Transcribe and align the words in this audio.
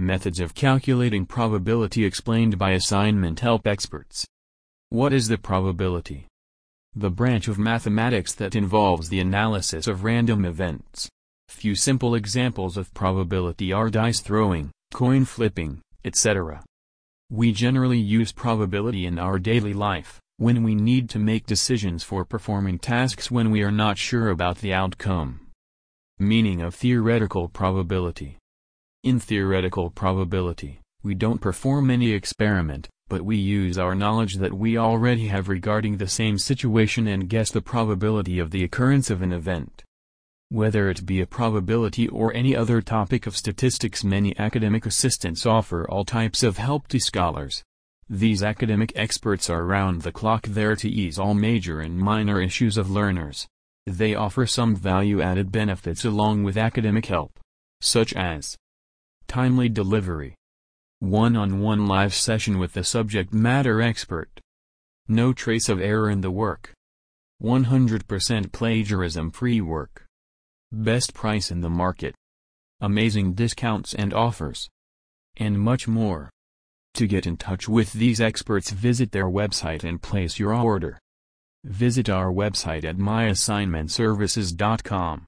Methods 0.00 0.38
of 0.38 0.54
calculating 0.54 1.26
probability 1.26 2.04
explained 2.04 2.56
by 2.56 2.70
assignment 2.70 3.40
help 3.40 3.66
experts. 3.66 4.24
What 4.90 5.12
is 5.12 5.26
the 5.26 5.36
probability? 5.36 6.28
The 6.94 7.10
branch 7.10 7.48
of 7.48 7.58
mathematics 7.58 8.32
that 8.34 8.54
involves 8.54 9.08
the 9.08 9.18
analysis 9.18 9.88
of 9.88 10.04
random 10.04 10.44
events. 10.44 11.08
Few 11.48 11.74
simple 11.74 12.14
examples 12.14 12.76
of 12.76 12.94
probability 12.94 13.72
are 13.72 13.90
dice 13.90 14.20
throwing, 14.20 14.70
coin 14.94 15.24
flipping, 15.24 15.80
etc. 16.04 16.62
We 17.28 17.50
generally 17.50 17.98
use 17.98 18.30
probability 18.30 19.04
in 19.04 19.18
our 19.18 19.40
daily 19.40 19.74
life, 19.74 20.20
when 20.36 20.62
we 20.62 20.76
need 20.76 21.10
to 21.10 21.18
make 21.18 21.44
decisions 21.44 22.04
for 22.04 22.24
performing 22.24 22.78
tasks 22.78 23.32
when 23.32 23.50
we 23.50 23.64
are 23.64 23.72
not 23.72 23.98
sure 23.98 24.28
about 24.28 24.58
the 24.58 24.72
outcome. 24.72 25.40
Meaning 26.20 26.62
of 26.62 26.76
theoretical 26.76 27.48
probability 27.48 28.38
In 29.08 29.20
theoretical 29.20 29.88
probability, 29.88 30.80
we 31.02 31.14
don't 31.14 31.40
perform 31.40 31.90
any 31.90 32.12
experiment, 32.12 32.88
but 33.08 33.22
we 33.22 33.38
use 33.38 33.78
our 33.78 33.94
knowledge 33.94 34.34
that 34.34 34.52
we 34.52 34.76
already 34.76 35.28
have 35.28 35.48
regarding 35.48 35.96
the 35.96 36.06
same 36.06 36.36
situation 36.36 37.06
and 37.06 37.26
guess 37.26 37.50
the 37.50 37.62
probability 37.62 38.38
of 38.38 38.50
the 38.50 38.62
occurrence 38.62 39.08
of 39.08 39.22
an 39.22 39.32
event. 39.32 39.82
Whether 40.50 40.90
it 40.90 41.06
be 41.06 41.22
a 41.22 41.26
probability 41.26 42.06
or 42.06 42.34
any 42.34 42.54
other 42.54 42.82
topic 42.82 43.26
of 43.26 43.34
statistics 43.34 44.04
many 44.04 44.38
academic 44.38 44.84
assistants 44.84 45.46
offer 45.46 45.88
all 45.88 46.04
types 46.04 46.42
of 46.42 46.58
help 46.58 46.86
to 46.88 47.00
scholars. 47.00 47.62
These 48.10 48.42
academic 48.42 48.92
experts 48.94 49.48
are 49.48 49.64
round 49.64 50.02
the 50.02 50.12
clock 50.12 50.46
there 50.46 50.76
to 50.76 50.90
ease 50.90 51.18
all 51.18 51.32
major 51.32 51.80
and 51.80 51.96
minor 51.96 52.42
issues 52.42 52.76
of 52.76 52.90
learners. 52.90 53.48
They 53.86 54.14
offer 54.14 54.44
some 54.44 54.76
value-added 54.76 55.50
benefits 55.50 56.04
along 56.04 56.44
with 56.44 56.58
academic 56.58 57.06
help, 57.06 57.40
such 57.80 58.12
as 58.12 58.58
timely 59.28 59.68
delivery, 59.68 60.34
one-on-one 61.00 61.86
live 61.86 62.14
session 62.14 62.58
with 62.58 62.72
the 62.72 62.82
subject 62.82 63.32
matter 63.32 63.80
expert. 63.80 64.28
No 65.06 65.32
trace 65.32 65.68
of 65.68 65.80
error 65.80 66.10
in 66.10 66.22
the 66.22 66.30
work. 66.30 66.72
100% 67.42 68.52
plagiarism-free 68.52 69.60
work. 69.60 70.06
Best 70.72 71.14
price 71.14 71.50
in 71.50 71.60
the 71.60 71.70
market. 71.70 72.14
Amazing 72.80 73.34
discounts 73.34 73.94
and 73.94 74.12
offers. 74.12 74.68
And 75.36 75.60
much 75.60 75.86
more. 75.86 76.30
To 76.94 77.06
get 77.06 77.26
in 77.26 77.36
touch 77.36 77.68
with 77.68 77.92
these 77.92 78.20
experts 78.20 78.70
visit 78.70 79.12
their 79.12 79.28
website 79.28 79.84
and 79.84 80.02
place 80.02 80.38
your 80.38 80.54
order. 80.54 80.98
Visit 81.64 82.08
our 82.08 82.32
website 82.32 82.84
at 82.84 82.96
myassignmentservices.com. 82.96 85.16